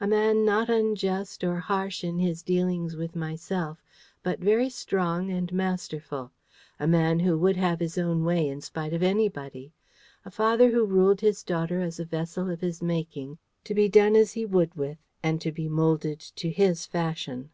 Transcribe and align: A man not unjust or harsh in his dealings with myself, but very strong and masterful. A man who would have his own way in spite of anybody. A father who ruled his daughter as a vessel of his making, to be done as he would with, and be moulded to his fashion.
A 0.00 0.06
man 0.06 0.42
not 0.42 0.70
unjust 0.70 1.44
or 1.44 1.56
harsh 1.58 2.02
in 2.02 2.18
his 2.18 2.42
dealings 2.42 2.96
with 2.96 3.14
myself, 3.14 3.84
but 4.22 4.38
very 4.38 4.70
strong 4.70 5.30
and 5.30 5.52
masterful. 5.52 6.32
A 6.80 6.86
man 6.86 7.20
who 7.20 7.36
would 7.36 7.58
have 7.58 7.80
his 7.80 7.98
own 7.98 8.24
way 8.24 8.48
in 8.48 8.62
spite 8.62 8.94
of 8.94 9.02
anybody. 9.02 9.74
A 10.24 10.30
father 10.30 10.70
who 10.70 10.86
ruled 10.86 11.20
his 11.20 11.42
daughter 11.42 11.82
as 11.82 12.00
a 12.00 12.06
vessel 12.06 12.48
of 12.48 12.62
his 12.62 12.80
making, 12.82 13.36
to 13.64 13.74
be 13.74 13.86
done 13.86 14.16
as 14.16 14.32
he 14.32 14.46
would 14.46 14.74
with, 14.76 14.96
and 15.22 15.44
be 15.52 15.68
moulded 15.68 16.20
to 16.20 16.48
his 16.50 16.86
fashion. 16.86 17.50